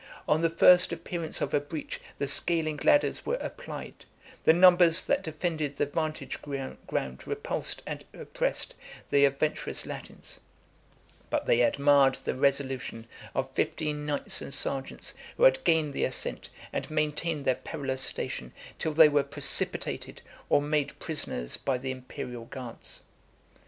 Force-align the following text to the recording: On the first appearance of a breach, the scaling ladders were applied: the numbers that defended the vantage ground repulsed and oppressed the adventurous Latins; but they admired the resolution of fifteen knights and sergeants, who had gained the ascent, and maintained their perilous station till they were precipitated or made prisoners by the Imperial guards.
On 0.27 0.41
the 0.41 0.49
first 0.49 0.91
appearance 0.91 1.41
of 1.41 1.53
a 1.53 1.59
breach, 1.59 2.01
the 2.17 2.25
scaling 2.27 2.79
ladders 2.83 3.23
were 3.23 3.35
applied: 3.35 3.93
the 4.45 4.51
numbers 4.51 5.05
that 5.05 5.21
defended 5.23 5.75
the 5.77 5.85
vantage 5.85 6.39
ground 6.41 7.27
repulsed 7.27 7.83
and 7.85 8.03
oppressed 8.11 8.73
the 9.11 9.25
adventurous 9.25 9.85
Latins; 9.85 10.39
but 11.29 11.45
they 11.45 11.61
admired 11.61 12.15
the 12.15 12.33
resolution 12.33 13.05
of 13.35 13.51
fifteen 13.51 14.07
knights 14.07 14.41
and 14.41 14.55
sergeants, 14.55 15.13
who 15.37 15.43
had 15.43 15.63
gained 15.63 15.93
the 15.93 16.05
ascent, 16.05 16.49
and 16.73 16.89
maintained 16.89 17.45
their 17.45 17.53
perilous 17.53 18.01
station 18.01 18.53
till 18.79 18.93
they 18.93 19.07
were 19.07 19.21
precipitated 19.21 20.23
or 20.49 20.63
made 20.63 20.97
prisoners 20.97 21.57
by 21.57 21.77
the 21.77 21.91
Imperial 21.91 22.45
guards. 22.45 23.03